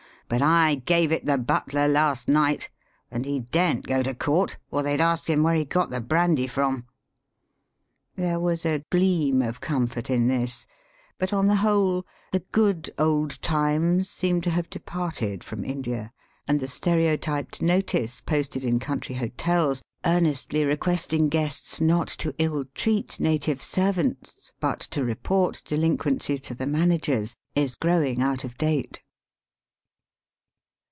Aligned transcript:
But 0.33 0.41
I 0.41 0.75
gave 0.75 1.11
it 1.11 1.25
the 1.25 1.37
butler 1.37 1.89
last 1.89 2.29
night; 2.29 2.69
and 3.11 3.25
he 3.25 3.41
daren't 3.41 3.85
go 3.85 4.01
to 4.01 4.15
court, 4.15 4.55
or 4.69 4.81
they'd 4.81 5.01
ask 5.01 5.29
him 5.29 5.43
where 5.43 5.55
he 5.55 5.65
got 5.65 5.89
the 5.89 5.99
brandy 5.99 6.47
from." 6.47 6.85
There 8.15 8.39
was 8.39 8.65
a 8.65 8.85
gleam 8.89 9.41
of 9.41 9.59
comfort 9.59 10.09
in 10.09 10.27
this; 10.27 10.65
but, 11.19 11.33
on 11.33 11.47
the 11.47 11.57
whole, 11.57 12.05
the 12.31 12.39
good 12.53 12.91
old 12.97 13.41
times 13.41 14.09
seem 14.09 14.39
to 14.39 14.49
have 14.51 14.69
departed 14.69 15.43
from 15.43 15.65
India, 15.65 16.13
and 16.47 16.61
the 16.61 16.69
stereotyped 16.69 17.61
notice 17.61 18.21
posted 18.21 18.63
in 18.63 18.79
country 18.79 19.15
hotels" 19.15 19.81
earnestly 20.05 20.63
requesting 20.63 21.27
guests, 21.27 21.81
not 21.81 22.07
to 22.07 22.33
ill 22.37 22.63
treat 22.73 23.19
native 23.19 23.61
servants," 23.61 24.53
but 24.61 24.79
to 24.79 25.03
report 25.03 25.61
delinquencies 25.65 26.39
to 26.39 26.53
the 26.55 26.65
managers, 26.65 27.35
is 27.53 27.75
growing 27.75 28.21
out 28.21 28.45
of 28.45 28.57
date. 28.57 29.01